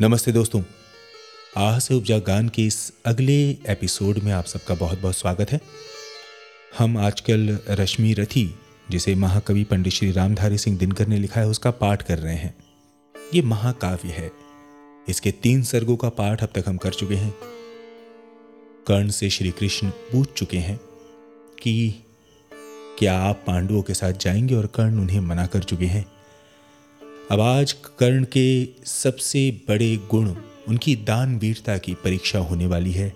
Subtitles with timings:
[0.00, 0.62] नमस्ते दोस्तों।
[1.56, 5.60] आह से उपजा गान के इस अगले एपिसोड में आप सबका बहुत बहुत स्वागत है।
[6.78, 8.54] हम आजकल रश्मि रथी,
[8.90, 12.54] जिसे महाकवि पंडित श्री रामधारी सिंह दिनकर ने लिखा है, उसका पाठ कर रहे हैं।
[13.34, 14.32] ये महाकाव्य है।
[15.08, 17.34] इसके तीन सर्गों का पाठ अब तक हम कर चुके हैं।
[18.88, 20.80] कर्ण से श्री कृष्ण पूछ चुके हैं
[21.62, 21.94] कि
[22.98, 26.11] क्या आप पांडवों के साथ जाएँगे और कर्ण उन्हें मना कर चुके हैं?
[27.30, 30.34] अब आज कर्ण के सबसे बड़े गुण,
[30.68, 33.12] उनकी दान वीरता की परीक्षा होने वाली है।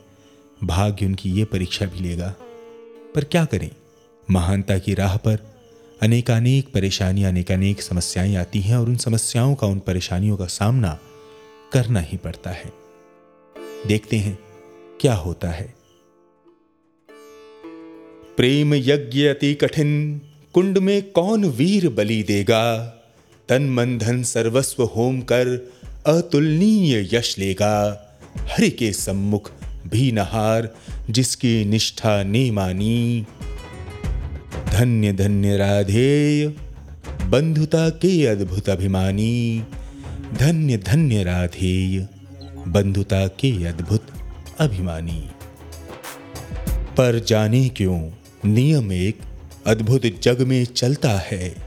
[0.65, 2.35] भाग्य उनकी ये परीक्षा भी लेगा।
[3.15, 3.71] पर क्या करें?
[4.31, 5.39] महानता की राह पर
[6.03, 10.99] अनेकानेक परेशानियाँ, अनेकानेक समस्याएँ आती हैं और उन समस्याओं का, उन परेशानियों का सामना
[11.73, 12.73] करना ही पड़ता है।
[13.87, 14.39] देखते हैं
[15.01, 15.75] क्या होता है।
[18.37, 20.21] प्रेम यज्ञ अति कठिन,
[20.53, 22.93] कुंड में कौन वीर बलि देगा?
[23.49, 25.73] तन मन धन सर्वस्व होम कर,
[26.07, 28.03] अतुलनीय यश लेगा।
[28.39, 29.51] हरि के सम्मुख
[29.87, 30.75] भी नहार,
[31.11, 33.27] जिसकी निष्ठा ने मानी।
[34.73, 36.47] धन्य धन्य राधेय,
[37.27, 39.65] बंधुता के अद्भुत अभिमानी।
[40.39, 42.09] धन्य धन्य राधेय,
[42.69, 44.07] बंधुता के अद्भुत
[44.59, 45.31] अभिमानी।
[46.97, 48.11] पर जाने क्यों,
[48.45, 49.19] नियम एक
[49.67, 51.66] अद्भुत जग में चलता है।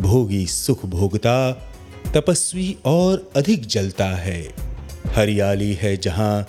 [0.00, 1.52] भोगी सुख भोगता,
[2.14, 4.54] तपस्वी और अधिक जलता है।
[5.06, 6.48] हरियाली है जहाँ,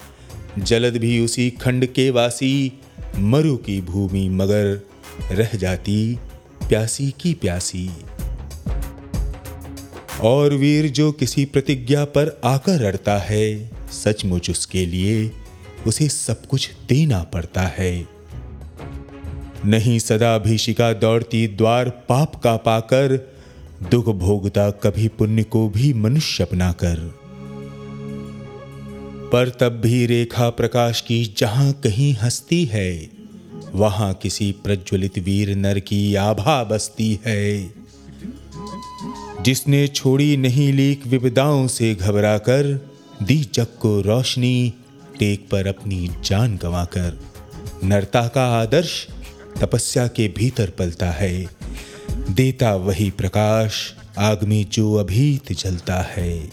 [0.60, 2.80] जलद भी उसी खंड के वासी,
[3.18, 4.88] मरु की भूमि मगर
[5.32, 6.20] रह जाती
[6.70, 7.90] प्यासी की प्यासी।
[10.22, 15.32] और वीर जो किसी प्रतिज्ञा पर आकर अड़ता है, सचमुच उसके लिए
[15.88, 18.08] उसे सब कुछ देना पड़ता है।
[19.66, 23.37] नहीं सदा भीषिका दौड़ती, द्वार पाप का पाकर
[23.84, 26.96] दुख भोगता कभी पुण्य को भी मनुष्य अपना कर
[29.32, 33.10] पर तब भी रेखा प्रकाश की जहाँ कहीं हस्ती है,
[33.74, 37.74] वहाँ किसी प्रज्वलित वीर नर की आभा बसती है।
[39.42, 42.90] जिसने छोड़ी नहीं लीक विपदाओं से घबरा कर
[43.24, 44.74] दी जग को रोशनी,
[45.20, 47.20] टेक पर अपनी जान गंवाकर।
[47.84, 49.08] नरता का आदर्श
[49.62, 51.57] तपस्या के भीतर पलता है।
[52.30, 56.50] देता वही प्रकाश आग में जो अभीत जलता है।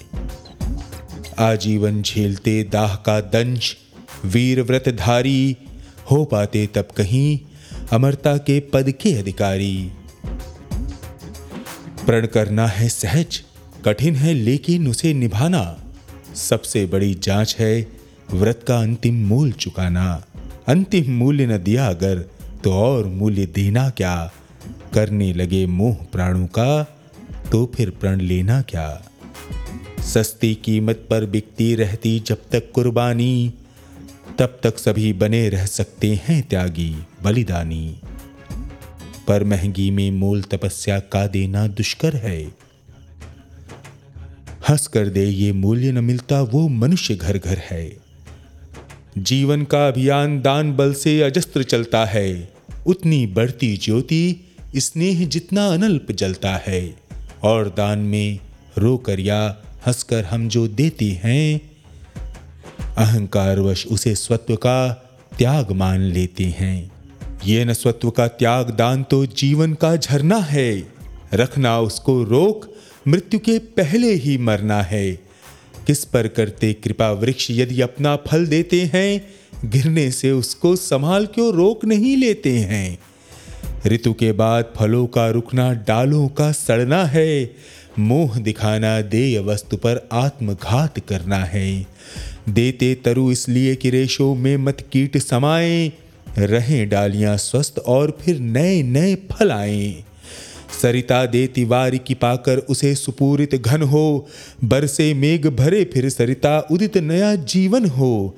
[1.38, 3.76] आजीवन झेलते दाह का दंश,
[4.24, 5.56] वीर व्रतधारी,
[6.10, 7.40] हो पाते तब कहीं
[7.92, 9.92] अमरता के पद के अधिकारी।
[12.06, 13.42] प्रण करना है सहज,
[13.84, 15.80] कठिन है लेकिन उसे निभाना।
[16.34, 17.88] सबसे बड़ी जाँच है
[18.30, 20.24] व्रत का अंतिम मूल चुकाना।
[20.68, 22.18] अंतिम मूल्य न दिया अगर
[22.64, 24.32] तो और मूल्य देना क्या?
[24.94, 26.98] करने लगे मोह प्राणों का
[27.52, 29.02] तो फिर प्रण लेना क्या?
[30.00, 33.54] सस्ती कीमत पर बिकती रहती जब तक कुर्बानी,
[34.38, 38.00] तब तक सभी बने रह सकते हैं त्यागी, बलिदानी।
[39.28, 42.44] पर महँगी में मूल तपस्या का देना दुष्कर है।
[44.68, 47.96] हंस कर दे ये मूल्य न मिलता, वो मनुष्य घर घर है।
[49.18, 52.52] जीवन का अभियान दान बल से अजस्त्र चलता है,
[52.86, 56.96] उतनी बढ़ती ज्योति स्नेह जितना अनल्प जलता है,
[57.42, 58.38] और दान में
[58.78, 61.60] रोकर या हंसकर हम जो देते हैं,
[62.96, 64.92] अहंकारवश उसे स्वत्व का
[65.38, 66.92] त्याग मान लेते हैं।
[67.46, 70.86] ये न स्वत्व का त्याग, दान तो जीवन का झरना है।
[71.34, 72.74] रखना उसको रोक,
[73.08, 75.12] मृत्यु के पहले ही मरना है।
[75.86, 79.34] किस पर करते कृपा वृक्ष यदि अपना फल देते हैं,
[79.70, 82.98] गिरने से उसको संभाल क्यों रोक नहीं लेते हैं?
[83.86, 87.50] ऋतु के बाद फलों का रुकना, डालों का सड़ना है।
[87.98, 91.86] मोह दिखाना, देय वस्तु पर आत्मघात करना है।
[92.48, 95.92] देते तरु इसलिए कि रेशों में मत कीट समाए।
[96.38, 100.04] रहें डालियाँ स्वस्थ और फिर नए नए फल आए।
[100.82, 104.26] सरिता दे तिवारी की पाकर उसे सुपूरित घन हो।
[104.64, 108.36] बरसे मेघ भरे फिर सरिता, उदित नया जीवन हो।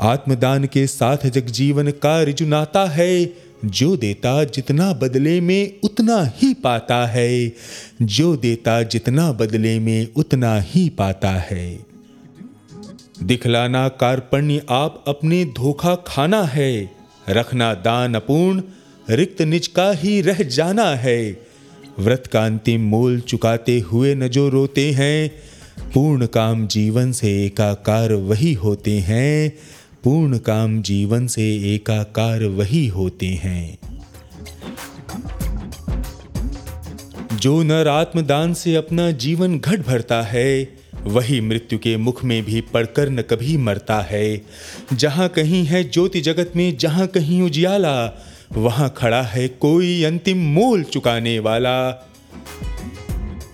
[0.00, 6.54] आत्मदान के साथ जग जीवन का रिजुनाता है। जो देता जितना बदले में उतना ही
[6.54, 7.52] पाता है।
[8.02, 11.78] जो देता जितना बदले में उतना ही पाता है।
[13.22, 16.90] दिखलाना कार्पण्य आप अपने धोखा खाना है।
[17.28, 18.62] रखना दान अपूर्ण,
[19.10, 21.48] रिक्त निज का ही रह जाना है।
[21.98, 25.30] व्रत का अंतिम मोल चुकाते हुए न जो रोते हैं,
[25.92, 29.58] पूर्ण काम जीवन से एकाकार वही होते हैं।
[30.04, 33.78] पूर्ण काम जीवन से एकाकार वही होते हैं।
[37.36, 42.60] जो नर आत्मदान से अपना जीवन घट भरता है, वही मृत्यु के मुख में भी
[42.60, 44.42] पड़कर न कभी मरता है।
[44.92, 48.22] जहाँ कहीं है ज्योति जगत में, जहाँ कहीं उजियाला,
[48.52, 52.04] वहाँ खड़ा है कोई अंतिम मोल चुकाने वाला।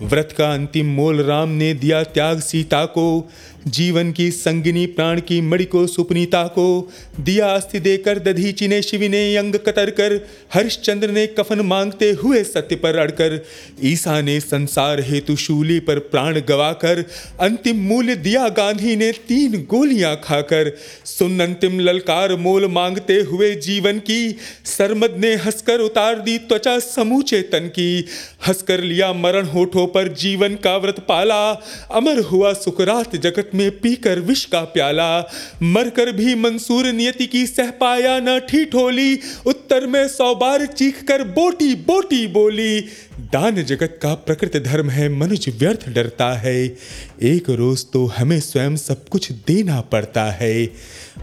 [0.01, 3.29] व्रत का अंतिम मोल राम ने दिया त्याग सीता को
[3.67, 9.09] जीवन की संगिनी, प्राण की मणि को, सुपनीता को दिया अस्थि देकर दधीची ने शिवी
[9.09, 13.45] ने अंग कतर कर, हरिश्चंद्र ने कफन मांगते हुए सत्य पर अड़कर,
[13.83, 17.03] ईसा ने संसार हेतु शूली पर प्राण गवाकर,
[17.39, 20.71] अंतिम मूल्य दिया गांधी ने तीन गोलियाँ खाकर
[21.05, 24.35] सुन अंतिम ललकार मोल मांगते हुए जीवन की,
[24.65, 28.05] सरमद ने हंसकर उतार दी त्वचा समूचे तन की,
[28.47, 31.51] हंसकर लिया मरण होठों पर जीवन का व्रत पाला,
[31.91, 35.19] अमर हुआ सुकरात जगत में पीकर विष का प्याला,
[35.63, 41.23] मरकर भी मंसूर नियति की सह पाया न ठीठोली उत्तर में सौ बार चीख कर
[41.23, 42.81] बोटी बोटी बोली।
[43.19, 46.77] दान जगत का प्रकृत धर्म है, मनुष्य व्यर्थ डरता है।
[47.23, 50.71] एक रोज तो हमें स्वयं सब कुछ देना पड़ता है।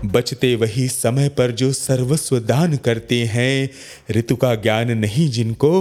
[0.04, 3.70] बचते वही समय पर जो सर्वस्व दान करते हैं,
[4.10, 5.72] ऋतु का ज्ञान नहीं जिनको,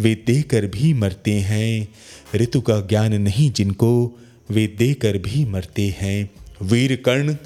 [0.00, 1.88] वे देकर भी मरते हैं।
[2.34, 4.20] ऋतु का ज्ञान नहीं जिनको
[4.50, 6.30] वे देकर भी मरते हैं।
[6.62, 7.36] वीर कर्ण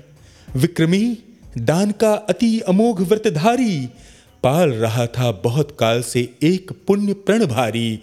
[0.57, 1.19] विक्रमी,
[1.59, 3.89] दान का अति अमोघ व्रतधारी,
[4.43, 8.01] पाल रहा था बहुत काल से एक पुण्य प्रण भारी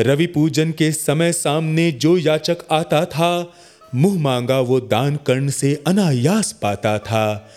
[0.00, 3.52] रवि पूजन के समय सामने जो याचक आता था,
[3.94, 7.50] मुँह मांगा वो दान कर्ण से अनायास पाता था।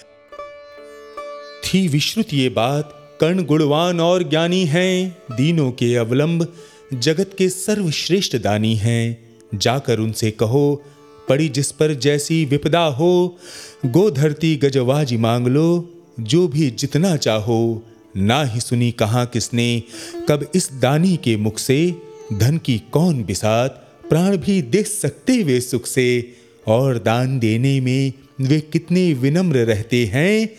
[1.65, 6.53] थी विश्रुत ये बात, कर्ण गुणवान और ज्ञानी हैं, दीनों के अवलंब
[6.93, 10.83] जगत के सर्वश्रेष्ठ दानी हैं। जाकर उनसे कहो,
[11.29, 13.37] पड़ी जिस पर जैसी विपदा हो,
[13.85, 15.89] गो धरती गजवाजी मांग लो,
[16.19, 17.83] जो भी जितना चाहो।
[18.17, 19.83] ना ही सुनी कहा किसने,
[20.29, 21.95] कब इस दानी के मुख से,
[22.33, 26.33] धन की कौन बिसात, प्राण भी दे सकते वे सुख से।
[26.67, 30.49] और दान देने में वे कितने विनम्र रहते हैं,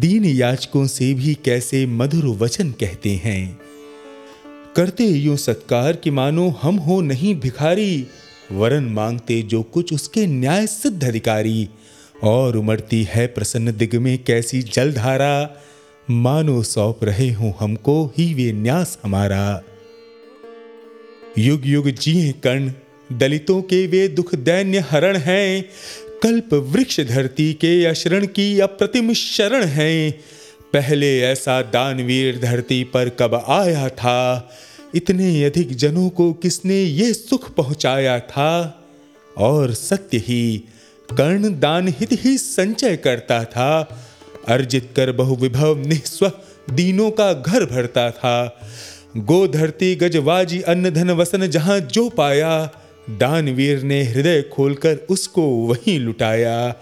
[0.00, 3.60] दीन याचकों से भी कैसे मधुर वचन कहते हैं।
[4.76, 8.06] करते यूँ सत्कार कि मानो हम हो नहीं भिखारी
[8.52, 11.68] वरन मांगते जो कुछ उसके न्याय सिद्ध अधिकारी।
[12.22, 15.50] और उमड़ती है प्रसन्न दिग में कैसी जलधारा।
[16.10, 19.62] मानो सौंप रहे हो हमको ही वे न्यास हमारा।
[21.38, 22.72] युग युग जिए कर्ण,
[23.12, 25.64] दलितों के वे दुख दैन्य हरण हैं।
[26.22, 30.20] कल्प वृक्ष धरती के अशरण की अप्रतिम शरण हैं।
[30.72, 34.50] पहले ऐसा दानवीर धरती पर कब आया था?
[34.94, 38.76] इतने अधिक जनों को किसने ये सुख पहुँचाया था?
[39.38, 40.64] और सत्य ही
[41.18, 43.98] कर्ण दान हित ही संचय करता था।
[44.48, 46.32] अर्जित कर बहु विभव निस्व
[46.70, 48.60] दीनों का घर भरता था।
[49.16, 52.70] गो धरती गजवाजी अन्न धन वसन जहाँ जो पाया,
[53.10, 56.72] दानवीर ने हृदय खोलकर उसको वहीं लुटाया।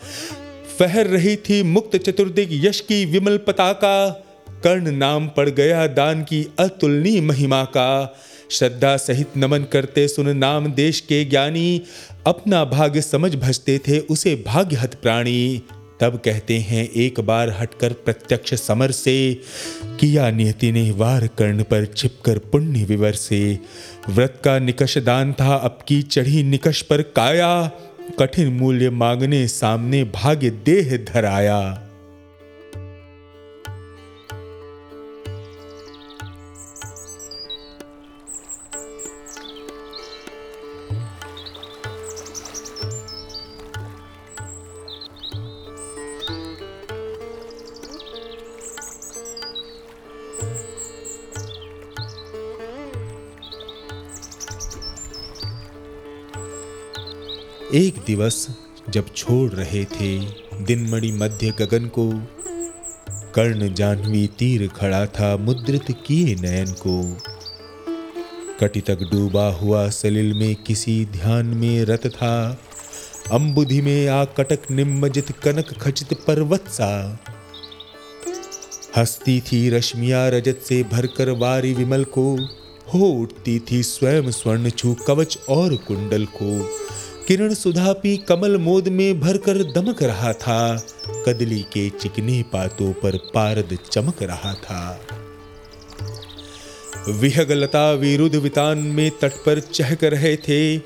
[0.78, 4.24] फहर रही थी मुक्त चतुर्दिक यश की विमल पताका।
[4.64, 8.16] कर्ण नाम पड़ गया दान की अतुलनीय महिमा का।
[8.50, 11.82] श्रद्धा सहित नमन करते सुन नाम देश के ज्ञानी।
[12.26, 15.62] अपना भाग्य समझ भजते थे उसे भाग्यहत प्राणी।
[16.00, 19.40] तब कहते हैं, एक बार हटकर प्रत्यक्ष समर से,
[19.84, 23.58] किया नियति ने वार कर्ण पर छिपकर पुण्य विवर से
[24.10, 27.70] व्रत का निकष दान था, अब की चढ़ी निकष पर काया।
[28.18, 31.87] कठिन मूल्य मांगने सामने भाग्य देह धराया।
[57.78, 58.48] एक दिवस
[58.90, 60.18] जब छोड़ रहे थे,
[60.64, 62.12] दिनमणि मध्य गगन को,
[63.34, 67.16] कर्ण जानवी तीर खड़ा था मुद्रित किए नयन को।
[68.60, 72.58] कटि तक डूबा हुआ सलिल में किसी ध्यान में रत था,
[73.32, 77.18] अंबुधि में आ कटक निम्मजित कनक खचित पर्वत सा।
[78.96, 82.36] हंसती थी रश्मिया रजत से भरकर वारी विमल को,
[82.94, 86.78] हो उठती थी स्वयं स्वर्ण छू कवच और कुंडल को।
[87.28, 90.86] किरण सुधा पी कमल मोद में भरकर दमक रहा था।
[91.26, 95.00] कदली के चिकने पातों पर पारद चमक रहा था।
[97.08, 100.78] विहगलता विरुद्ध वितान में तट पर चहक रहे थे।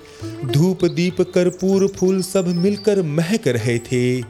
[0.45, 4.23] धूप दीप कर्पूर फूल सब मिलकर महक रहे थे।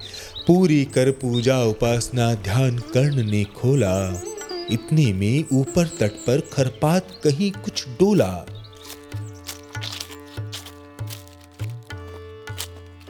[0.46, 4.22] पूरी कर पूजा उपासना ध्यान कर्ण ने खोला।
[4.70, 8.46] इतने में ऊपर तट पर खरपात कहीं कुछ डोला।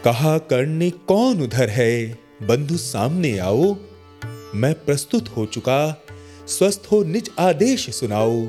[0.04, 2.18] कहा, करने कौन उधर है?
[2.42, 3.76] बंधु सामने आओ।
[4.54, 6.04] मैं प्रस्तुत हो चुका।
[6.46, 8.46] स्वस्थ हो निज आदेश सुनाओ।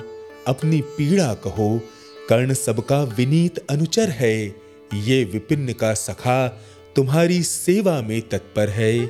[0.47, 1.81] अपनी पीड़ा कहो।
[2.29, 4.55] कर्ण सबका विनीत अनुचर है।
[4.93, 6.47] ये विपिन्न का सखा
[6.95, 9.09] तुम्हारी सेवा में तत्पर है।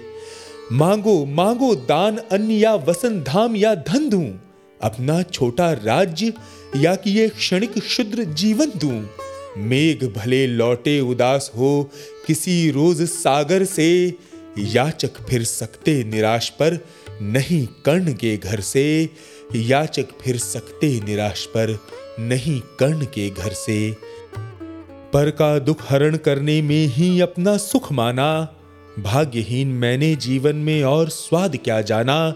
[0.71, 4.41] मांगो मांगो दान अन्य या वसन धाम या धन दूँ।
[4.81, 6.33] अपना छोटा राज्य
[6.75, 9.22] या कि ये क्षणिक शुद्र जीवन दूँ।
[9.57, 11.89] मेघ भले लौटे उदास हो,
[12.27, 14.13] किसी रोज सागर से
[14.57, 16.85] याचक फिर सकते निराश पर,
[17.21, 19.09] नहीं कर्ण के घर से,
[19.55, 21.79] याचक फिर सकते निराश पर,
[22.19, 23.95] नहीं कर्ण के घर से।
[25.13, 28.55] पर का दुख हरण करने में ही अपना सुख माना,
[28.99, 32.33] भाग्यहीन मैंने जीवन में और स्वाद क्या जाना।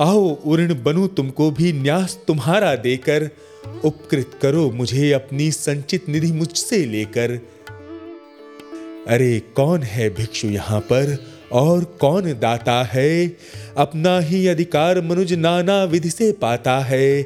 [0.00, 3.30] आओ उर्ण बनू तुमको भी न्यास तुम्हारा देकर
[3.84, 7.30] उपकृत करो मुझे अपनी संचित निधि मुझसे लेकर।
[9.08, 11.32] अरे, कौन है भिक्षु यहाँ पर?
[11.52, 13.36] और कौन दाता है?
[13.76, 17.22] अपना ही अधिकार मनुज नाना विधि से पाता है।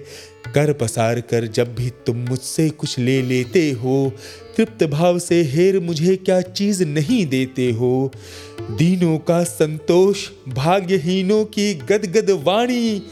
[0.54, 4.12] कर पसार कर जब भी तुम मुझसे कुछ ले लेते हो,
[4.56, 8.12] तृप्त भाव से हेर मुझे क्या चीज़ नहीं देते हो?
[8.60, 13.02] दीनों का संतोष, भाग्यहीनों की गदगद वाणी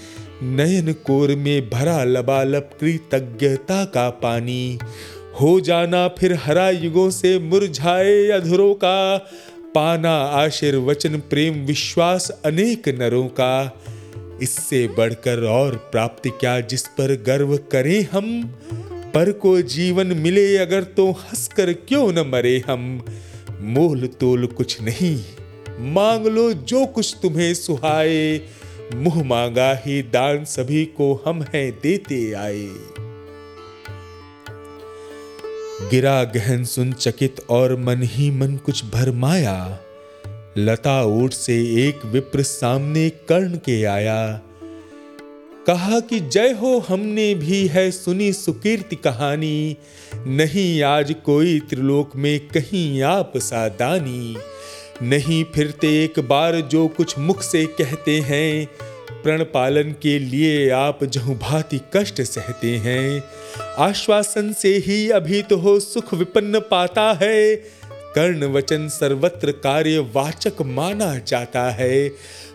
[0.46, 4.78] नयन कोर में भरा लबालब कृतज्ञता का पानी।
[5.40, 9.16] हो जाना फिर हरा युगों से मुरझाए अधुरों का।
[9.74, 13.82] पाना आशीर्वचन प्रेम विश्वास अनेक नरों का।
[14.42, 18.42] इससे बढ़कर और प्राप्ति क्या जिस पर गर्व करें हम?
[19.14, 23.04] पर को जीवन मिले अगर तो हंसकर क्यों न मरे हम?
[23.60, 25.18] मोल तोल कुछ नहीं,
[25.92, 28.40] मांग लो जो कुछ तुम्हें सुहाए।
[28.92, 32.68] मुँह मांगा ही दान सभी को हम हैं देते आए।
[35.90, 39.80] गिरा गहन सुन चकित और मन ही मन कुछ भरमाया
[40.58, 44.40] लता ओट से एक विप्र सामने कर्ण के आया।
[45.66, 49.76] कहा कि जय हो हमने भी है सुनी सुकीर्ति कहानी।
[50.14, 54.36] नहीं आज कोई त्रिलोक में कहीं आप सादानी।
[55.02, 58.66] नहीं फिरते एक बार जो कुछ मुख से कहते हैं।
[59.22, 63.22] प्रण पालन के लिए आप जहु भांति कष्ट सहते हैं।
[63.78, 67.56] आश्वासन से ही अभी तो हो सुख विपन्न पाता है।
[68.14, 72.10] कर्ण वचन सर्वत्र कार्य वाचक माना जाता है।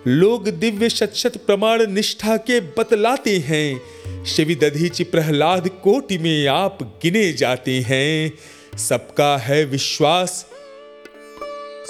[0.07, 3.81] लोग दिव्य शत शत प्रमाण निष्ठा के बतलाते हैं।
[4.25, 8.33] शिवि दधीचि प्रहलाद कोटि में आप गिने जाते हैं।
[8.77, 10.45] सबका है विश्वास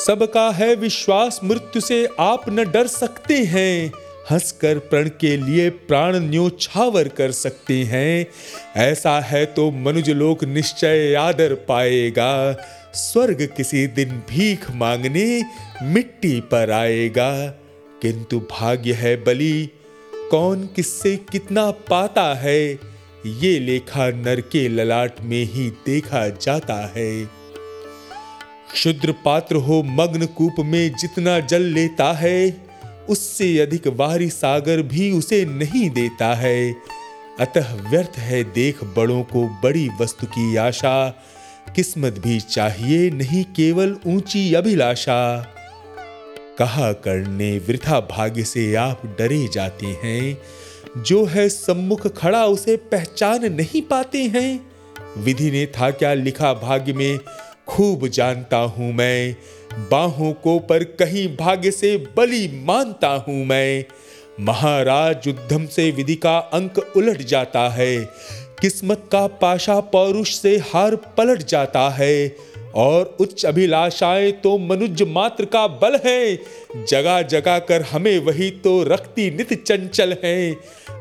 [0.05, 3.93] सबका है विश्वास, मृत्यु से आप न डर सकते हैं।
[4.31, 8.27] हंसकर प्रण के लिए प्राण न्योछावर कर सकते हैं।
[8.75, 12.53] ऐसा है तो मनुज लोक निश्चय आदर पाएगा।
[12.93, 15.43] स्वर्ग किसी दिन भीख मांगने
[15.83, 17.47] मिट्टी पर आएगा।
[18.01, 19.69] किंतु भाग्य है बलि,
[20.31, 22.79] कौन किससे कितना पाता है?
[23.25, 27.38] ये लेखा नर के ललाट में ही देखा जाता है।
[28.73, 32.57] क्षुद्र पात्र हो मग्न कूप में जितना जल लेता है,
[33.09, 36.75] उससे अधिक बाहरी सागर भी उसे नहीं देता है।
[37.39, 41.09] अतः व्यर्थ है देख बड़ों को बड़ी वस्तु की आशा।
[41.75, 45.37] किस्मत भी चाहिए नहीं केवल ऊँची अभिलाषा।
[46.59, 50.37] कहा करने वृथा भाग्य से आप डरे जाते हैं।
[51.03, 54.71] जो है सम्मुख खड़ा उसे पहचान नहीं पाते हैं।
[55.17, 57.19] विधि ने था क्या लिखा भाग्य में?
[57.69, 59.35] खूब जानता हूँ मैं।
[59.91, 63.85] बाहों को पर कहीं भाग्य से बलि मानता हूँ मैं।
[64.39, 67.97] महाराज युद्धम से विधि का अंक उलट जाता है।
[68.61, 72.35] किस्मत का पाशा पौरुष से हार पलट जाता है।
[72.75, 76.35] और उच्च अभिलाषाएँ तो मनुज मात्र का बल है।
[76.89, 80.55] जगा जगा कर हमें वही तो रखती नित चंचल है।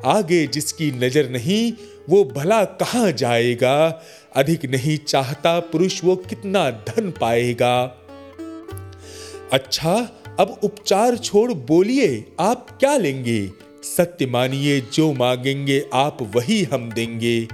[0.04, 1.72] आगे जिसकी नज़र नहीं,
[2.08, 4.02] वो भला कहाँ जाएगा?
[4.38, 7.84] अधिक नहीं चाहता पुरुष वो कितना धन पाएगा।
[9.52, 9.94] अच्छा
[10.40, 13.50] अब उपचार छोड़ बोलिए, आप क्या लेंगे?
[13.82, 17.48] सत्य मानिए, जो मांगेंगे आप वही हम देंगे।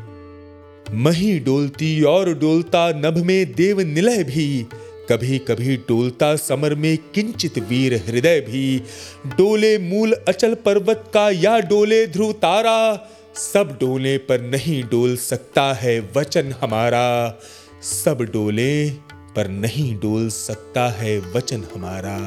[0.90, 4.66] मही डोलती और डोलता नभ में देव निलय भी
[5.08, 8.82] कभी कभी डोलता समर में किंचित वीर हृदय भी।
[9.26, 15.74] डोले मूल अचल पर्वत का या डोले ध्रुव तारा सब डोले पर नहीं डोल सकता
[15.74, 17.40] है वचन हमारा।
[17.82, 18.90] सब डोले
[19.36, 22.18] पर नहीं डोल सकता है वचन हमारा।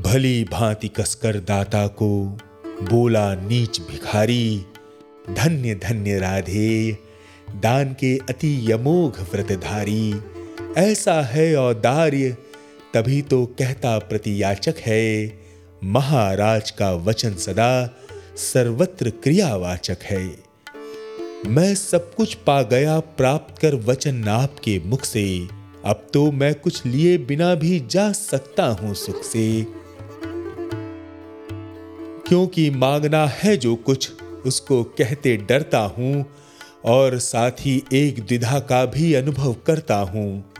[0.00, 2.38] भली भांति कसकर दाता को
[2.82, 4.64] बोला नीच भिखारी,
[5.30, 6.98] धन्य धन्य राधे,
[7.50, 10.14] दान के अति यमोघ व्रतधारी।
[10.76, 12.36] ऐसा है औदार्य,
[12.94, 15.40] तभी तो कहता प्रतियाचक है
[15.84, 18.00] महाराज का वचन सदा
[18.36, 20.38] सर्वत्र क्रियावाचक है।
[21.46, 25.48] मैं सब कुछ पा गया प्राप्त कर वचन नाप के मुख से।
[25.84, 29.66] अब तो मैं कुछ लिए बिना भी जा सकता हूँ सुख से।
[32.28, 34.10] क्योंकि मांगना है जो कुछ,
[34.46, 36.26] उसको कहते डरता हूँ
[36.84, 40.52] और साथ ही एक द्विधा का भी अनुभव करता हूँ।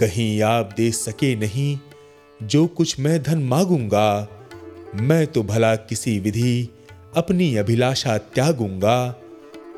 [0.00, 1.78] कहीं आप दे सके नहीं,
[2.42, 4.28] जो कुछ मैं धन मांगूँगा
[4.94, 6.68] मैं तो भला किसी विधि
[7.16, 9.16] अपनी अभिलाषा त्यागूँगा,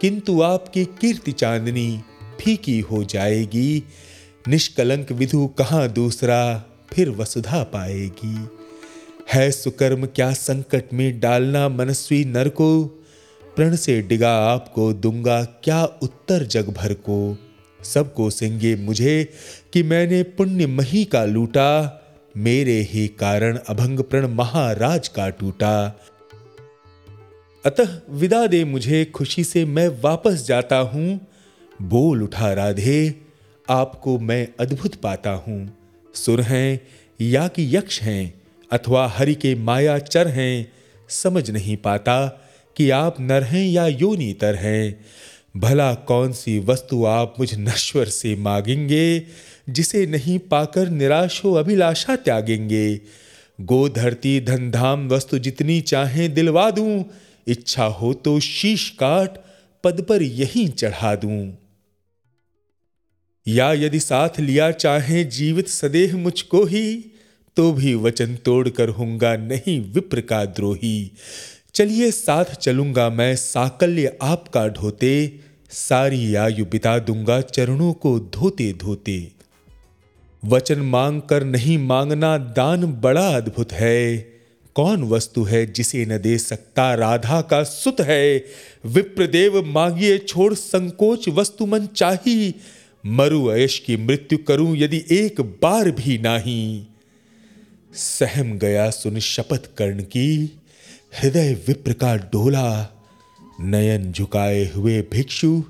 [0.00, 2.00] किंतु आपकी कीर्ति चांदनी
[2.40, 3.85] फीकी हो जाएगी।
[4.49, 8.49] निष्कलंक विधु कहाँ दूसरा फिर वसुधा पाएगी।
[9.33, 12.85] है सुकर्म क्या संकट में डालना मनस्वी नर को?
[13.57, 17.38] प्रण से डिगा आपको दूँगा क्या उत्तर जग भर को?
[17.85, 19.33] सबको सिंगे मुझे
[19.73, 21.97] कि मैंने पुण्य मही का लूटा
[22.37, 26.01] मेरे ही कारण अभंग प्रण महाराज का टूटा।
[27.67, 31.27] अतः विदा दे मुझे, खुशी से मैं वापस जाता हूँ।
[31.83, 33.21] बोल उठा राधे,
[33.71, 35.79] आपको मैं अद्भुत पाता हूँ।
[36.15, 36.81] सुर हैं,
[37.21, 40.73] या कि यक्ष हैं, अथवा हरि के माया चर हैं,
[41.09, 42.27] समझ नहीं पाता
[42.77, 45.05] कि आप नर हैं या योनीतर हैं।
[45.57, 49.26] भला कौन सी वस्तु आप मुझ नश्वर से मांगेंगे,
[49.69, 53.00] जिसे नहीं पाकर निराश हो अभिलाषा त्यागेंगे?
[53.61, 57.04] गो धरती धन धाम वस्तु जितनी चाहें दिलवा दूँ,
[57.47, 59.30] इच्छा हो तो शीश काट
[59.85, 61.59] पद पर यहीं चढ़ा दूँ।
[63.47, 67.04] या यदि साथ लिया चाहे जीवित सदेह मुझको ही
[67.57, 71.11] तो भी वचन तोड़कर होऊँगा नहीं विप्र का द्रोही।
[71.75, 79.33] चलिए साथ चलूँगा मैं, साकल्य आपका ढोते, सारी आयु बिता दूँगा चरणों को धोते धोते।
[80.45, 84.16] वचन मांग कर नहीं मांगना दान बड़ा अद्भुत है।
[84.75, 88.44] कौन वस्तु है जिसे न दे सकता राधा का सुत है?
[88.87, 92.55] विप्रदेव मांगिए छोड़ संकोच वस्तु मन चाही।
[93.07, 96.87] मरु ऐश की मृत्यु करूँ यदि एक बार भी नाही।
[97.94, 100.57] सहम गया सुन शपथ कर्ण की।
[101.12, 102.94] हृदय विप्र का डोला,
[103.61, 105.62] नयन झुकाए हुए भिक्षु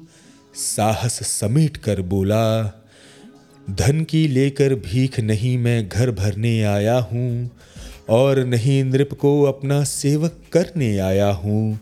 [0.55, 2.63] साहस समेट कर बोला,
[3.71, 7.51] धन की लेकर भीख नहीं मैं घर भरने आया हूँ,
[8.09, 11.81] और नहीं नृप को अपना सेवक करने आया हूँ।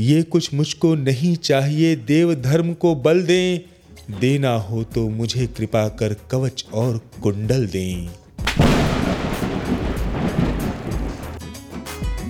[0.00, 3.60] ये कुछ मुझको नहीं चाहिए, देव धर्म को बल दें।
[4.20, 8.08] देना हो तो मुझे कृपा कर कवच और कुंडल दें।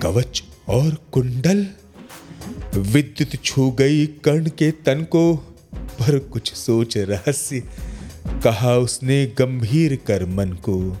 [0.01, 1.67] कवच और कुंडल।
[2.75, 5.35] विद्युत छू गई कर्ण के तन को,
[5.75, 7.63] पर कुछ सोच रहस्य
[8.43, 10.97] कहा उसने गंभीर कर मन को।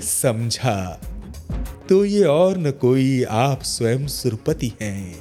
[0.00, 1.00] समझा
[1.88, 5.18] तो ये और न कोई, आप स्वयं सुरपति हैं।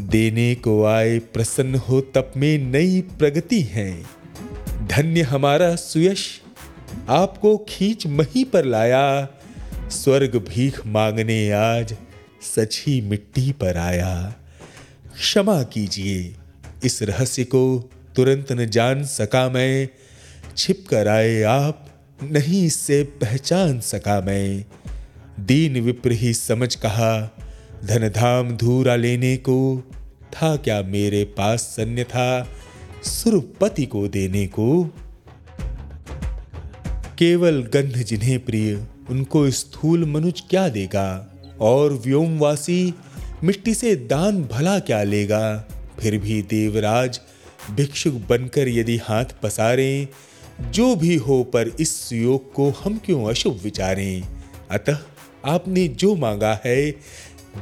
[0.00, 4.02] देने को आए प्रसन्न हो तप में नई प्रगति है।
[4.86, 6.40] धन्य हमारा सुयश,
[7.08, 9.28] आपको खींच मही पर लाया।
[9.90, 11.96] स्वर्ग भीख मांगने आज
[12.54, 14.34] सच ही मिट्टी पर आया।
[15.18, 16.36] क्षमा कीजिए,
[16.84, 19.88] इस रहस्य को तुरंत न जान सका मैं।
[20.56, 21.88] छिप कर आए आप,
[22.22, 24.64] नहीं इससे पहचान सका मैं।
[25.40, 27.36] दीन विप्र ही समझ कहा
[27.84, 29.90] धन धाम धूरा लेने को
[30.32, 32.48] था क्या मेरे पास सन्य था?
[33.04, 34.84] सुरपति को देने को?
[37.18, 41.32] केवल गंध जिन्हें प्रिय, उनको स्थूल मनुज क्या देगा?
[41.60, 42.94] और व्योमवासी
[43.44, 45.68] मिट्टी से दान भला क्या लेगा?
[46.00, 47.20] फिर भी देवराज
[47.70, 50.08] भिक्षुक बनकर यदि हाथ पसारें,
[50.70, 54.22] जो भी हो पर इस योग को हम क्यों अशुभ विचारें?
[54.70, 54.98] अतः
[55.44, 56.90] आपने जो मांगा है,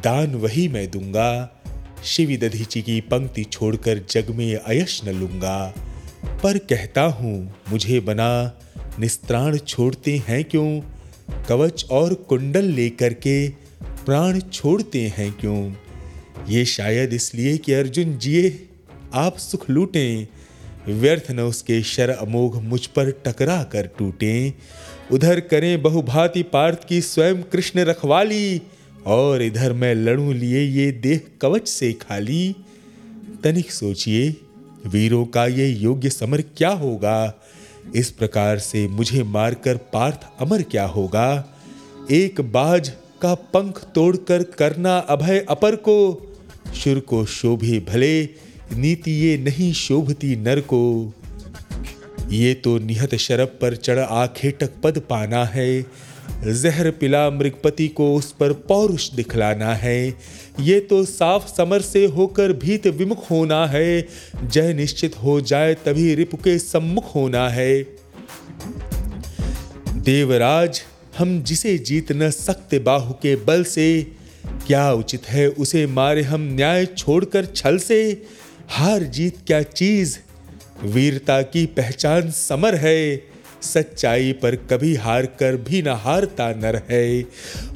[0.05, 1.63] दान वही मैं दूँगा।
[2.05, 5.75] शिवी दधीची की पंक्ति छोड़कर जग में अयश न लूँगा।
[6.43, 8.59] पर कहता हूँ, मुझे बना
[9.01, 10.81] निस्त्राण छोड़ते हैं क्यों?
[11.49, 13.64] कवच और कुंडल लेकर के
[14.07, 15.73] प्राण छोड़ते हैं क्यों?
[16.49, 18.69] ये शायद इसलिए कि अर्जुन जिए,
[19.15, 20.27] आप सुख लूटें।
[20.89, 24.55] व्यर्थ न उसके शर अमोघ मुझ पर टकरा कर टूटे।
[25.13, 28.63] उधर करें बहुभांति पार्थ की स्वयं कृष्ण रखवाली,
[29.07, 32.57] और इधर मैं लड़ू लिए ये देह कवच से खाली।
[33.45, 34.37] तनिक सोचिए,
[34.87, 37.35] वीरों का ये योग्य समर क्या होगा?
[37.97, 41.45] इस प्रकार से मुझे मारकर पार्थ अमर क्या होगा?
[42.11, 42.93] एक बाज
[43.25, 45.99] का पंख तोड़कर करना अभय अपर को।
[46.75, 48.25] शुर को शोभे भले,
[48.73, 51.13] नीति ये नहीं शोभती नर को।
[52.31, 55.83] ये तो निहत शरब पर चढ़ आखेटक पद पाना है।
[56.47, 59.99] जहर पिला मृगपति को उस पर पौरुष दिखलाना है।
[60.61, 64.09] ये तो साफ़ समर से होकर भीत विमुख होना है।
[64.45, 67.83] जय निश्चित हो जाए तभी रिपु के सम्मुख होना है।
[70.05, 70.83] देवराज
[71.19, 74.07] हम जिसे जीत न सकते बाहु के बल से,
[74.67, 78.23] क्या उचित है उसे मारे हम न्याय छोड़कर छल से?
[78.69, 80.17] हार जीत क्या चीज़?
[80.85, 83.23] वीरता की पहचान समर है।
[83.63, 87.25] सच्चाई पर कभी हार कर भी न हारता नर है।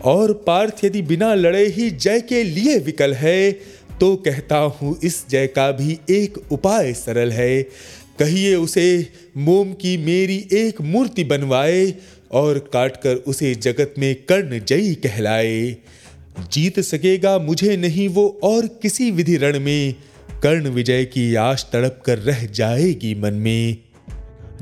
[0.05, 3.53] और पार्थ यदि बिना लड़े ही जय के लिए विकल है
[4.01, 7.63] तो कहता हूँ इस जय का भी एक उपाय सरल है।
[8.19, 11.87] कहिए उसे, मोम की मेरी एक मूर्ति बनवाए
[12.31, 15.77] और काटकर उसे जगत में कर्ण जयी कहलाए।
[16.53, 19.95] जीत सकेगा मुझे नहीं वो और किसी विधि रण में।
[20.43, 23.77] कर्ण विजय की आश तड़प कर रह जाएगी मन में।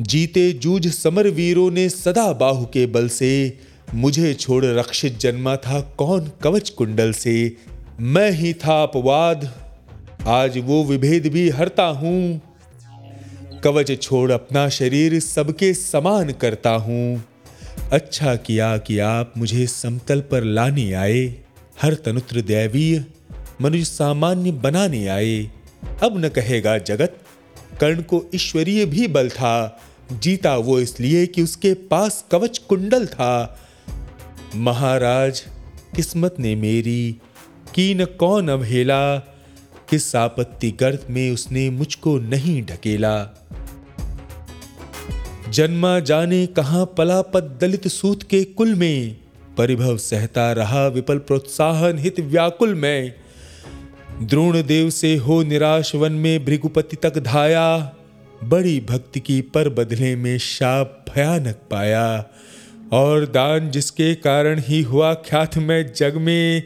[0.00, 3.58] जीते जूझ समर वीरों ने सदा बाहु के बल से।
[3.94, 7.56] मुझे छोड़ रक्षित जन्मा था कौन कवच कुंडल से।
[8.00, 9.52] मैं ही था अपवाद,
[10.26, 12.40] आज वो विभेद भी हरता हूँ।
[13.64, 17.24] कवच छोड़ अपना शरीर सबके समान करता हूँ।
[17.92, 21.34] अच्छा किया कि आप मुझे समतल पर लाने आए।
[21.82, 23.04] हर तनुत्र दैवीय,
[23.62, 25.50] मनुष्य सामान्य बनाने आए।
[26.02, 27.20] अब न कहेगा जगत,
[27.80, 29.80] कर्ण को ईश्वरीय भी बल था।
[30.12, 33.60] जीता वो इसलिए कि उसके पास कवच कुंडल था।
[34.54, 35.40] महाराज,
[35.96, 37.16] किस्मत ने मेरी,
[37.74, 39.18] की न कौन अवहेला।
[39.90, 43.45] किस आपत्ति गर्त में उसने मुझको नहीं ढकेला।
[45.50, 49.16] जन्मा जाने कहाँ पला पद दलित सूत के कुल में,
[49.58, 53.12] परिभव सहता रहा विपल प्रोत्साहन हित व्याकुल में।
[54.22, 57.96] द्रोण देव से हो निराश वन में भृगुपति तक धाया,
[58.44, 62.26] बड़ी भक्ति की पर बदले में शाप भयानक पाया।
[62.92, 66.62] और दान जिसके कारण ही हुआ ख्यात में जग में,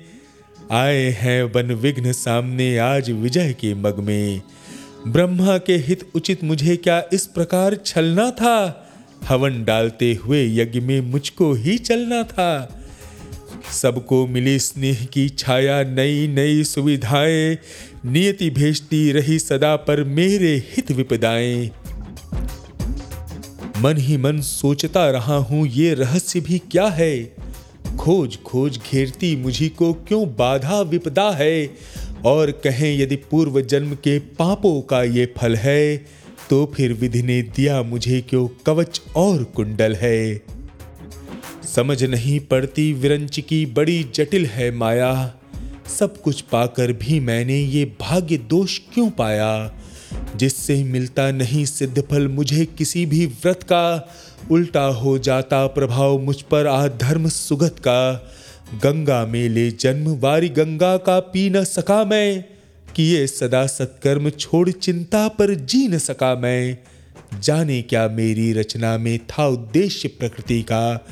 [0.73, 4.43] आए हैं वन विघ्न सामने आज विजय के मग में।
[5.07, 8.87] ब्रह्मा के हित उचित मुझे क्या इस प्रकार छलना था?
[9.25, 12.81] हवन डालते हुए यज्ञ में मुझको ही चलना था।
[13.73, 17.59] सबको मिली स्नेह की छाया नई नई सुविधाएँ।
[18.07, 21.71] नियति भेजती रही सदा पर मेरे हित विपदाएँ।
[23.79, 27.37] मन ही मन सोचता रहा हूँ, ये रहस्य भी क्या है?
[27.99, 31.71] खोज खोज घेरती मुझी को क्यों बाधा विपदा है?
[32.27, 35.97] और कहें, यदि पूर्व जन्म के पापों का ये फल है
[36.51, 40.43] तो फिर विधि ने दिया मुझे क्यों कवच और कुंडल है?
[41.75, 45.35] समझ नहीं पड़ती विरंच की, बड़ी जटिल है माया।
[45.99, 49.75] सब कुछ पाकर भी मैंने ये भाग्य दोष क्यों पाया?
[50.37, 54.09] जिससे मिलता नहीं सिद्ध फल मुझे किसी भी व्रत का,
[54.51, 58.31] उल्टा हो जाता प्रभाव मुझ पर आधर्म सुगत का।
[58.75, 62.45] गंगा में ले जन्म वारी गंगा का पी न सका मैं,
[62.97, 66.79] किए सदा सत्कर्म छोड़ चिंता पर जी न सका मैं।
[67.41, 71.07] जाने क्या मेरी रचना में था उद्देश्य प्रकृति का?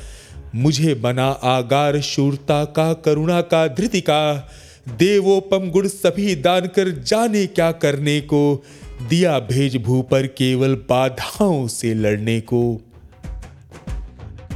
[0.55, 4.49] मुझे बना आगार शूरता का, करुणा का, धृति का।
[4.89, 8.65] देवोपम गुण सभी दान कर जाने क्या करने को?
[9.09, 12.81] दिया भेज भू पर केवल बाधाओं से लड़ने को।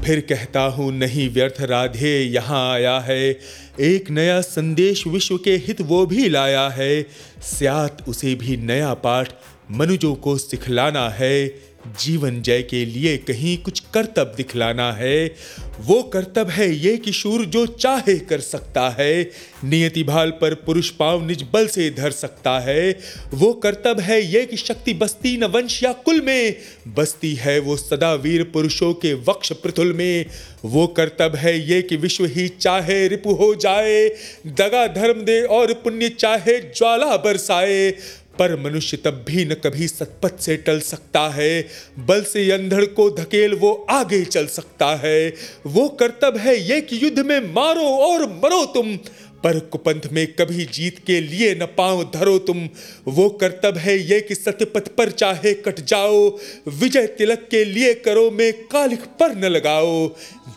[0.03, 3.39] फिर कहता हूँ, नहीं व्यर्थ राधे, यहाँ आया है।
[3.79, 7.03] एक नया संदेश विश्व के हित वो भी लाया है।
[7.43, 9.29] स्यात उसे भी नया पाठ
[9.71, 11.47] मनुजों को सिखलाना है।
[11.87, 15.35] जीवन जय के लिए कहीं कुछ कर्तव्य दिखलाना है।
[15.79, 19.31] वो कर्तव्य है ये किशोर जो चाहे कर सकता है।
[19.63, 22.99] नियति भाल पर पुरुष पाव निज बल से धर सकता है।
[23.33, 26.55] वो कर्तव्य है ये कि शक्ति बस्ती न वंश या कुल में
[26.87, 30.25] बस्ती है वो सदा वीर पुरुषों के वक्ष पृथुल में।
[30.65, 34.09] वो कर्तव्य है ये कि विश्व ही चाहे रिपु हो जाए।
[34.47, 37.91] दगा धर्म दे और पुण्य चाहे ज्वाला बरसाए।
[38.39, 41.67] पर मनुष्य तब भी न कभी सतपथ से टल सकता है,
[41.99, 45.33] बल से अंधड़ को धकेल वो आगे चल सकता है।
[45.67, 48.95] वो कर्तव्य है ये कि युद्ध में मारो और मरो तुम,
[49.43, 52.67] पर कुपंथ में कभी जीत के लिए न पाँव धरो तुम।
[53.07, 56.27] वो कर्तव्य है ये कि सत्यपथ पर चाहे कट जाओ,
[56.69, 60.07] विजय तिलक के लिए करो में कालिक पर न लगाओ।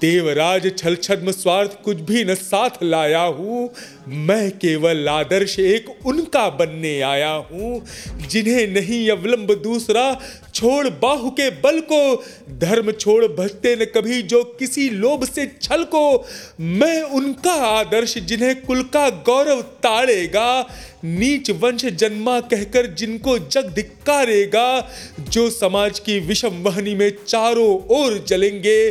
[0.00, 3.68] देवराज छल छद्म स्वार्थ कुछ भी न साथ लाया हूँ
[4.06, 7.82] मैं केवल आदर्श एक उनका बनने आया हूँ,
[8.28, 10.04] जिन्हें नहीं अवलंब दूसरा
[10.54, 12.24] छोड़ बाहु के बल को,
[12.58, 16.24] धर्म छोड़ भजते न कभी जो किसी लोभ से छल को।
[16.60, 20.66] मैं उनका आदर्श जिन्हें कुल का गौरव ताड़ेगा,
[21.04, 24.90] नीच वंश जन्मा कहकर जिनको जग धिक्कारेगा,
[25.20, 28.88] जो समाज की विषम वहनी में चारों ओर जलेंगे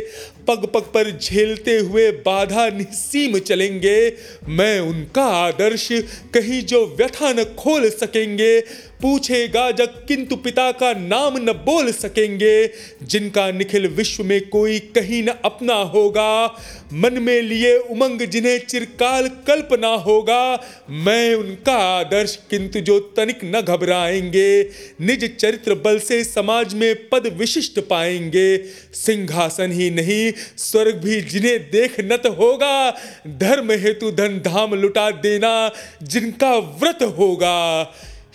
[0.48, 4.12] पग पग पर झेलते हुए बाधा निसीम चलेंगे।
[4.48, 5.88] मैं उनका आदर्श
[6.34, 8.60] कहीं जो व्यथा न खोल सकेंगे।
[9.02, 12.66] पूछेगा जब किंतु पिता का नाम न बोल सकेंगे।
[13.02, 16.46] जिनका निखिल विश्व में कोई कहीं न अपना होगा,
[16.92, 23.60] मन में लिए उमंग जिन्हें चिरकाल कल्पना होगा, मैं उनका आदर्श किंतु जो तनिक न
[23.60, 24.62] घबराएँगे,
[25.00, 28.56] निज चरित्र बल से समाज में पद विशिष्ट पाएँगे।
[28.94, 32.90] सिंहासन ही नहीं, स्वर्ग भी जिन्हें देख नत होगा,
[33.26, 35.70] धर्म हेतु धन धाम लुटा देना
[36.02, 37.56] जिनका व्रत होगा।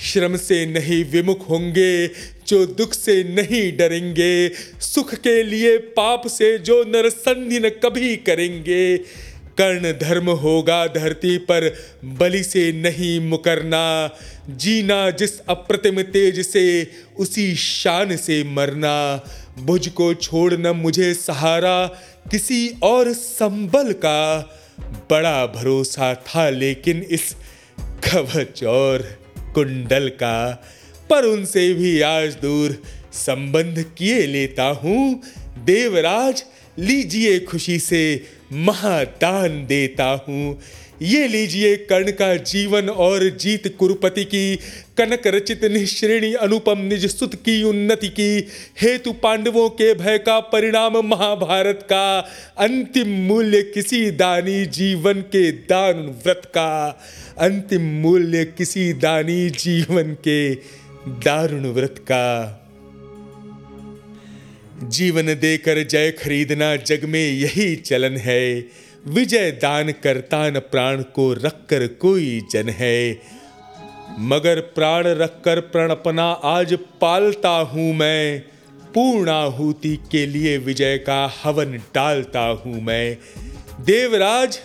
[0.01, 2.07] श्रम से नहीं विमुख होंगे,
[2.47, 8.97] जो दुख से नहीं डरेंगे, सुख के लिए पाप से जो नरसंधि न कभी करेंगे।
[9.57, 14.17] कर्ण धर्म होगा धरती पर, बलि से नहीं मुकरना।
[14.49, 16.87] जीना जिस अप्रतिम तेज से,
[17.17, 19.25] उसी शान से मरना।
[19.59, 21.87] बुझ को छोड़ना मुझे सहारा,
[22.31, 24.39] किसी और संबल का
[24.79, 27.35] बड़ा भरोसा था, लेकिन इस
[27.79, 29.20] कवच और
[29.55, 30.63] कुंडल का,
[31.09, 32.81] पर उनसे भी आज दूर
[33.13, 35.21] संबंध किए लेता हूँ।
[35.65, 36.43] देवराज,
[36.79, 40.59] लीजिए खुशी से महादान देता हूँ।
[41.01, 44.55] ये लीजिए कर्ण का जीवन और जीत कुरुपति की।
[44.97, 48.47] कनक रचित निश्रेणी अनुपम निज सुत की उन्नति की।
[48.81, 52.19] हेतु पांडवों के भय का परिणाम महाभारत का।
[52.57, 57.01] अंतिम मूल्य किसी दानी जीवन के दान व्रत का।
[57.37, 60.55] अंतिम मूल्य किसी दानी जीवन के
[61.07, 62.57] दारुण व्रत का।
[64.83, 68.61] जीवन देकर जय खरीदना जग में यही चलन है।
[69.07, 73.21] विजय दान करता न प्राण को रखकर कोई जन है।
[74.19, 78.39] मगर प्राण रख रखकर प्रणपना आज पालता हूँ मैं।
[78.93, 83.17] पूर्णाहुति के लिए विजय का हवन डालता हूँ मैं।
[83.81, 84.59] देवराज,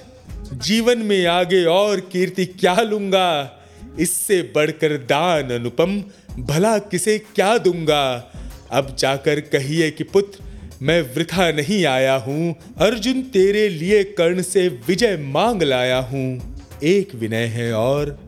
[0.53, 3.61] जीवन में आगे और कीर्ति क्या लूँगा?
[3.99, 6.05] इससे बढ़कर दान अनुपम,
[6.39, 8.33] भला किसे क्या दूँगा?
[8.71, 10.46] अब जाकर कहिए कि पुत्र
[10.83, 17.15] मैं वृथा नहीं आया हूँ। अर्जुन तेरे लिए कर्ण से विजय मांग लाया हूँ। एक
[17.15, 18.19] विनय है और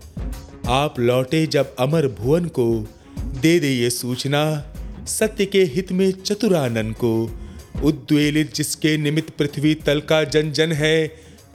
[0.66, 4.74] आप लौटे जब अमर भुवन को दे दे ये सूचना,
[5.06, 7.30] सत्य के हित में चतुरानन को।
[7.84, 11.08] उद्वेलित जिसके निमित्त पृथ्वी तल का जन जन है,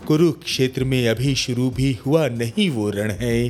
[0.08, 3.50] कुरुक्षेत्र में अभी शुरू भी हुआ नहीं वो रण है।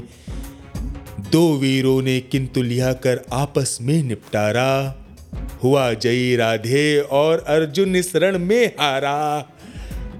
[1.31, 5.02] दो वीरों ने किंतु लिया कर आपस में निपटारा।
[5.63, 9.49] हुआ जयी राधे और अर्जुन इस रण में हारा।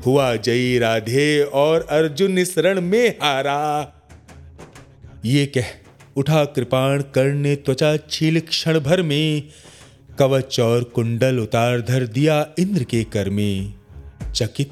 [0.05, 3.93] हुआ जयी राधे और अर्जुन इस रण में हारा।
[5.25, 5.65] ये कह
[6.15, 9.43] उठा कृपाण कर्ण त्वचा छील क्षण भर में,
[10.19, 13.73] कवच और कुंडल उतार धर दिया इंद्र के कर में।
[14.35, 14.71] चकित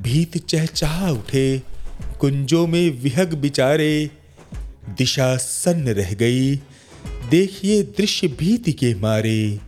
[0.00, 1.62] भीत चहचहा उठे,
[2.20, 4.10] कुंजों में विहग बिचारे।
[4.88, 6.56] दिशा सन्न रह गई,
[7.30, 9.58] देखिए दृश्य भीति के मारे।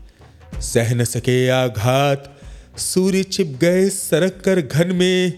[0.60, 2.40] सह न सके आघात।
[2.76, 5.32] सूर्य छिप गए सरक कर घन में।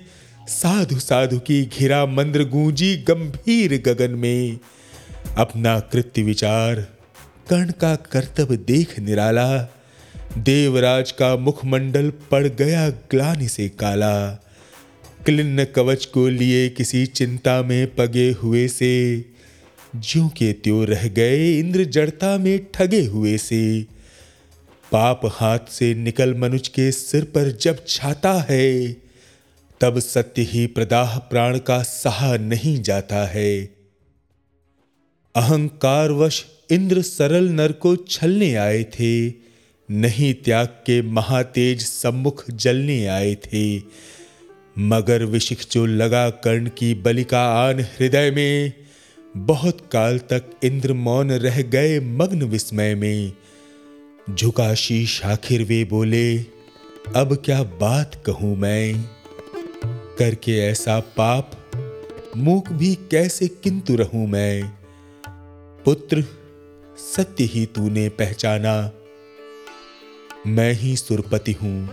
[0.48, 4.58] साधु साधु की घिरा मंद्र गूंजी गंभीर गगन में।
[5.36, 6.74] अपना कृत्य विचार,
[7.50, 9.74] कर्ण का कर्तव्य देख निराला।
[10.38, 14.30] देवराज का मुखमंडल पड़ गया ग्लानि से काला।
[15.26, 19.24] क्लिन्न कवच को लिए किसी चिंता में पगे हुए से।
[19.96, 23.86] ज्यों के त्यों रह गए इंद्र जड़ता में ठगे हुए से।
[24.92, 28.92] पाप हाथ से निकल मनुज के सिर पर जब छाता है,
[29.80, 33.64] तब सत्य ही प्रदाह प्राण का सहा नहीं जाता है।
[35.34, 39.28] अहंकारवश इंद्र सरल नर को छलने आए थे,
[39.90, 43.82] नहीं त्याग के महातेज सम्मुख जलने आए थे।
[44.78, 48.72] मगर विशिख जो लगा कर्ण की बलि का आन हृदय में,
[49.36, 53.32] बहुत काल तक इंद्र मौन रह गए मग्न विस्मय में।
[54.34, 56.38] झुका शीश आखिर वे बोले,
[57.16, 59.02] अब क्या बात कहूँ मैं?
[60.18, 61.50] करके ऐसा पाप,
[62.36, 64.62] मूक भी कैसे किंतु रहूँ मैं?
[65.84, 66.24] पुत्र,
[66.98, 68.90] सत्य ही तूने पहचाना।
[70.46, 71.86] मैं ही सुरपति हूँ,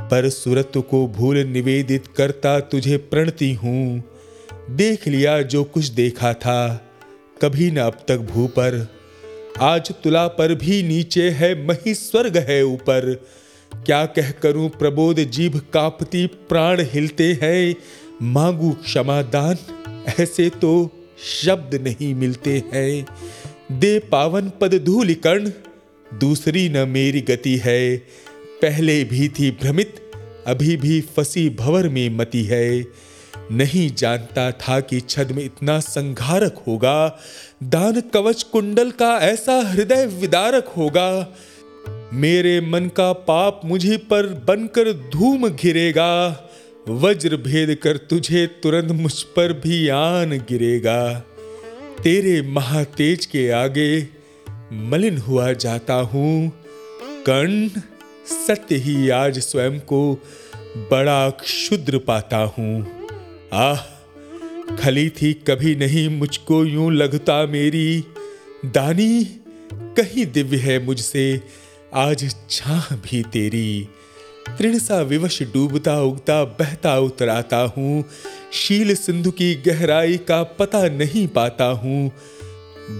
[0.00, 4.02] पर सुरत को भूल निवेदित करता तुझे प्रणति हूँ।
[4.70, 6.90] देख लिया जो कुछ देखा था,
[7.42, 8.97] कभी न अब तक भू पर
[9.60, 13.14] आज तुला पर भी नीचे है मही स्वर्ग है ऊपर।
[13.86, 17.74] क्या कह करूँ, प्रबोध जीभ कांपती, प्राण हिलते हैं।
[18.22, 19.56] मांगू क्षमा दान,
[20.20, 20.90] ऐसे तो
[21.42, 23.06] शब्द नहीं मिलते हैं।
[23.72, 25.50] दे पावन पद धूल कर्ण,
[26.18, 27.96] दूसरी न मेरी गति है।
[28.62, 29.94] पहले भी थी भ्रमित,
[30.46, 32.82] अभी भी फसी भवर में मती है।
[33.52, 37.20] नहीं जानता था कि छद में इतना संघारक होगा।
[37.62, 41.34] दान कवच कुंडल का ऐसा हृदय विदारक होगा।
[42.12, 46.44] मेरे मन का पाप मुझे पर बनकर धूम घिरेगा।
[46.88, 51.24] वज्र भेद कर तुझे तुरंत मुझ पर भी आन गिरेगा।
[52.02, 54.08] तेरे महातेज के आगे
[54.72, 56.52] मलिन हुआ जाता हूँ।
[57.26, 57.68] कर्ण
[58.26, 60.14] सत्य ही आज स्वयं को
[60.90, 62.97] बड़ा क्षुद्र पाता हूँ।
[63.52, 63.98] आह
[64.76, 68.04] खली थी कभी नहीं, मुझको यूँ लगता मेरी।
[68.66, 69.24] दानी,
[69.72, 71.40] कहीं दिव्य है मुझसे,
[71.94, 73.88] आज छाह भी तेरी।
[74.58, 78.04] तृण सा विवश डूबता उगता, बहता उतराता हूँ।
[78.52, 82.12] शील सिंधु की गहराई का पता नहीं पाता हूँ।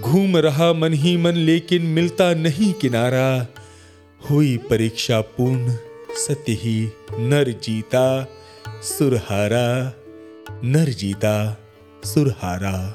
[0.01, 3.47] घूम रहा मन ही मन, लेकिन मिलता नहीं किनारा।
[4.31, 5.77] हुई परीक्षा पूर्ण
[6.17, 8.29] सत्य ही नर जीता,
[8.83, 9.95] सुरहारा।
[10.51, 11.59] नर जीता
[12.05, 12.95] सुरहारा।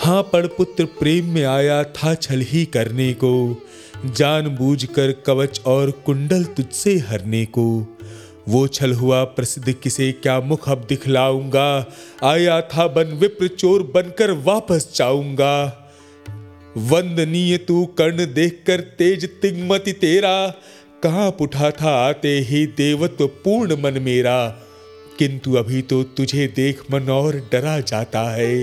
[0.00, 3.56] हाँ पड़ पुत्र प्रेम में आया था छल ही करने को।
[4.06, 7.96] जानबूझकर कवच और कुंडल तुझसे हरने को।
[8.48, 11.92] वो छल हुआ प्रसिद्ध किसे, क्या मुख अब दिखलाऊँगा?
[12.24, 15.78] आया था बन विप्र चोर बनकर वापस जाऊँगा।
[16.76, 20.54] वंदनीय तू कर्ण देखकर तेज तिगमति तेरा।
[21.02, 24.68] कहाँ उठा था आते ही देवत्व पूर्ण मन मेरा।
[25.22, 28.62] किंतु अभी तो तुझे देख मन और डरा जाता है।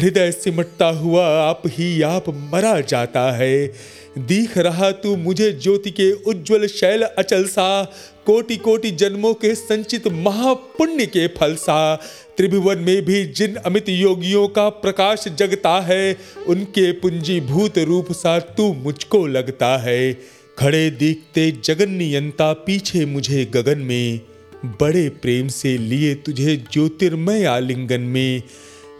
[0.00, 3.72] हृदय सिमटता हुआ आप ही आप मरा जाता है।
[4.18, 7.84] दिख रहा तू मुझे ज्योति के उज्जवल शैल अचल सा
[8.26, 11.96] कोटि कोटि जन्मों के संचित महापुण्य के फल सा।
[12.36, 18.72] त्रिभुवन में भी जिन अमित योगियों का प्रकाश जगता है, उनके पुंजीभूत रूप सा तू
[18.72, 20.12] मुझको लगता है।
[20.58, 24.20] खड़े दिखते जगन नियंता पीछे मुझे गगन में।
[24.64, 28.42] बड़े प्रेम से लिए तुझे ज्योतिर्मय आलिंगन में।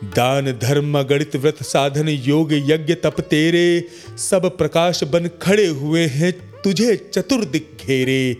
[0.04, 3.84] दान, धर्म, गणित, व्रत, साधन, योग, यज्ञ, तप, तेरे,
[4.18, 6.32] सब प्रकाश बन खड़े हुए हैं
[6.64, 8.36] तुझे चतुर्दिक घेरे।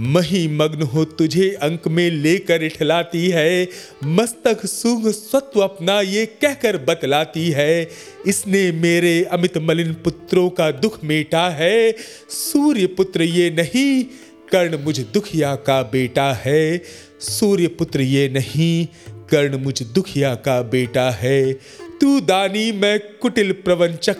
[0.00, 3.68] मही मग्न हो तुझे अंक में लेकर इठलाती है।
[4.04, 7.88] मस्तक सुंग स्वत्व अपना ये कहकर बतलाती है।
[8.26, 11.96] इसने मेरे अमित मलिन पुत्रों का दुख मेटा है।
[12.28, 14.04] सूर्य पुत्र ये नहीं
[14.52, 16.82] कर्ण मुझ दुखिया का बेटा है।
[17.20, 18.86] सूर्य पुत्र ये नहीं,
[19.30, 21.52] कर्ण मुझ दुखिया का बेटा है।
[22.00, 24.16] तू दानी मैं कुटिल प्रवंचक,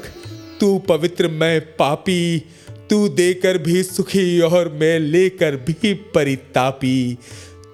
[0.61, 2.43] तू पवित्र मैं पापी।
[2.91, 7.19] तू देकर भी सुखी और मैं लेकर भी परितापी।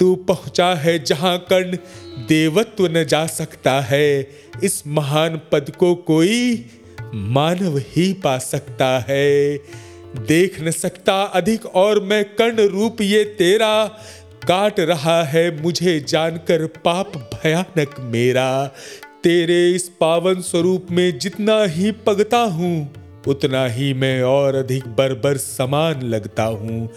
[0.00, 1.76] तू पहुँचा है जहाँ कर्ण
[2.18, 4.30] देवत्व न जा सकता है।
[4.64, 6.66] इस महान पद को कोई
[7.14, 9.58] मानव ही पा सकता है।
[10.18, 13.86] देख न सकता अधिक और मैं कर्ण रूप ये तेरा।
[14.48, 18.66] काट रहा है मुझे जानकर पाप भयानक मेरा।
[19.24, 22.94] तेरे इस पावन स्वरूप में जितना ही पगता हूँ,
[23.28, 26.88] उतना ही मैं और अधिक बरबर समान लगता हूँ।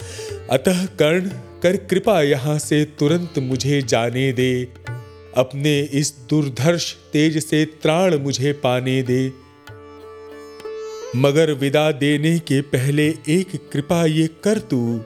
[0.50, 1.30] अतः कर्ण,
[1.64, 4.68] कर कृपा यहाँ से तुरंत मुझे जाने दे।
[5.38, 9.28] अपने इस दुर्धर्ष तेज से त्राण मुझे पाने दे।
[11.16, 15.02] मगर विदा देने के पहले एक कृपा ये कर तू।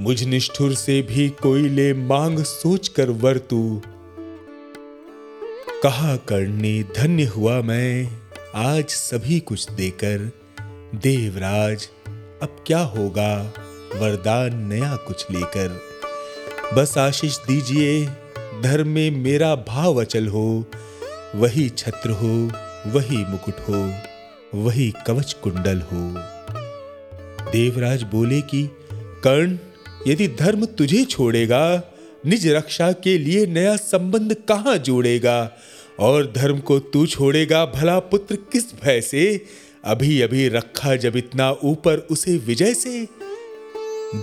[0.00, 3.82] मुझ निष्ठुर से भी कोई ले मांग सोच कर वर तू।
[5.82, 8.08] कहा करने धन्य हुआ मैं,
[8.54, 10.30] आज सभी कुछ देकर।
[10.94, 11.88] देवराज,
[12.42, 13.54] अब क्या होगा?
[13.96, 15.80] वरदान नया कुछ लेकर।
[16.74, 18.08] बस आशीष दीजिए,
[18.62, 20.64] धर्म में मेरा भाव अचल हो।
[21.34, 22.50] वही छत्र हो,
[22.86, 23.92] वही मुकुट हो।
[24.54, 26.14] वही कवच कुंडल हो।
[27.52, 28.70] देवराज बोले कि,
[29.24, 29.58] कर्ण,
[30.06, 31.92] यदि धर्म तुझे छोड़ेगा,
[32.26, 35.52] निज रक्षा के लिए नया संबंध कहाँ जोड़ेगा?
[35.98, 39.44] और धर्म को तू छोड़ेगा, भला पुत्र किस भय से?
[39.84, 43.08] अभी अभी रखा जब इतना ऊपर, उसे विजय से?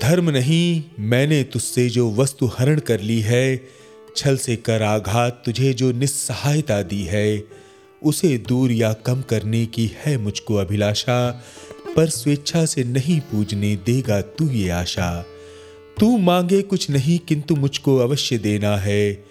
[0.01, 3.67] धर्म नहीं, मैंने तुझसे जो वस्तु हरण कर ली है,
[4.15, 7.62] छल से कर आघात तुझे जो निस्सहायता दी है।
[8.05, 11.43] उसे दूर या कम करने की है मुझको अभिलाषा,
[11.95, 15.25] पर स्वेच्छा से नहीं पूजने देगा तू ये आशा।
[15.99, 19.25] तू मांगे कुछ नहीं, किंतु मुझको अवश्य देना है।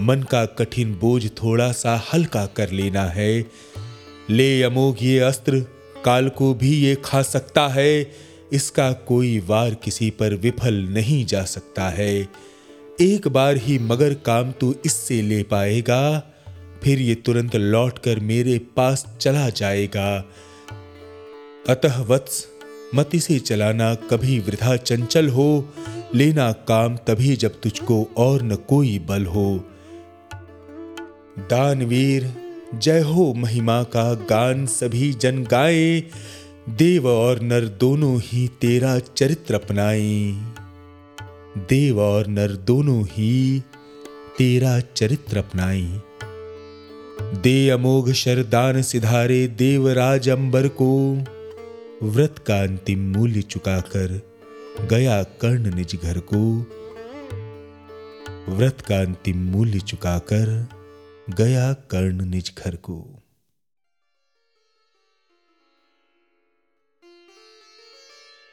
[0.00, 3.44] मन का कठिन बोझ थोड़ा सा हल्का कर लेना है।
[4.30, 5.60] ले अमोघ ये अस्त्र,
[6.04, 8.10] काल को भी ये खा सकता है।
[8.52, 12.28] इसका कोई वार किसी पर विफल नहीं जा सकता है।
[13.00, 16.31] एक बार ही मगर काम तू इससे ले पाएगा।
[16.82, 20.24] फिर ये तुरंत लौटकर मेरे पास चला जाएगा।
[21.68, 22.46] अतः वत्स,
[22.94, 25.68] मति से चलाना कभी वृथा चंचल हो,
[26.14, 29.64] लेना काम तभी जब तुझको और न कोई बल हो।
[31.38, 32.32] दानवीर,
[32.74, 36.00] जय हो महिमा का गान सभी जन गाए,
[36.68, 40.32] देव और नर दोनों ही तेरा चरित्र अपनाए।
[41.58, 43.62] देव और नर दोनों ही
[44.38, 46.00] तेरा चरित्र अपनाए।
[47.22, 51.14] दे अमोघ शरदान सिधारे देवराज अंबर को
[52.02, 54.20] व्रत का अंतिम मूल्य चुकाकर
[54.90, 56.58] गया कर्ण निज घर को
[58.48, 60.68] व्रत का अंतिम मूल्य चुकाकर
[61.30, 63.18] गया कर्ण निज घर को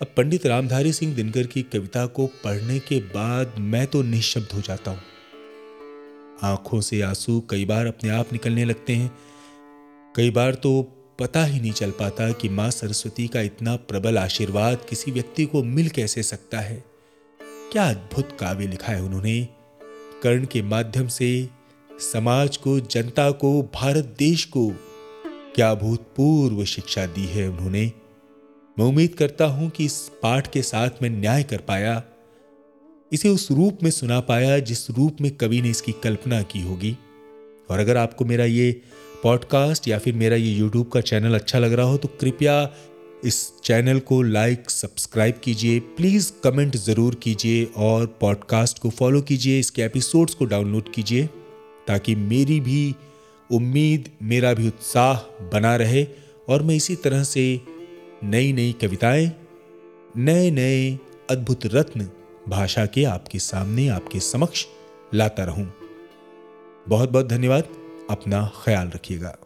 [0.02, 4.62] अब पंडित रामधारी सिंह दिनकर की कविता को पढ़ने के बाद मैं तो निशब्द हो
[4.62, 5.02] जाता हूँ।
[6.44, 9.18] आँखों से आँसू कई बार अपने आप निकलने लगते हैं।
[10.16, 10.82] कई बार तो
[11.20, 15.64] पता ही नहीं चल पाता कि माँ सरस्वती का इतना प्रबल आशीर्वाद किसी व्यक्ति को
[15.64, 16.84] मिल कैसे सकता है।
[17.72, 19.48] क्या अद्भुत काव्य लिखा है उन्होंने।
[20.24, 21.50] कर्ण के माध्यम से
[21.92, 24.72] समाज को, जनता को, भारत देश को
[25.56, 27.92] क्या भूतपूर्व शिक्षा दी है उन्होंने।
[28.80, 32.04] मैं उम्मीद करता हूँ कि इस पाठ के साथ मैं न्याय कर पाया।
[33.12, 36.96] इसे उस रूप में सुना पाया जिस रूप में कवि ने इसकी कल्पना की होगी।
[37.70, 38.72] और अगर आपको मेरा ये
[39.24, 42.74] पॉडकास्ट या फिर मेरा ये यूट्यूब का चैनल अच्छा लग रहा हो तो कृपया
[43.26, 49.60] इस चैनल को लाइक सब्सक्राइब कीजिए। प्लीज़ कमेंट ज़रूर कीजिए और पॉडकास्ट को फॉलो कीजिए।
[49.60, 51.26] इसके एपिसोड्स को डाउनलोड कीजिए
[51.88, 52.94] ताकि मेरी भी
[53.50, 55.14] उम्मीद, मेरा भी उत्साह
[55.54, 56.06] बना रहे।
[56.50, 57.44] और मैं इसी तरह से
[58.24, 59.32] नई नई कविताएँ
[60.18, 60.98] नए नए
[61.30, 62.10] अद्भुत रत्न
[62.50, 64.66] भाषा के आपके सामने आपके समक्ष
[65.14, 65.74] लाता रहूँ।
[66.88, 67.64] बहुत बहुत धन्यवाद।
[68.10, 69.38] अपना ख्याल रखिएगा।